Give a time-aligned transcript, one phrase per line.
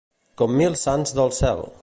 [0.41, 1.65] Com mil sants del cel.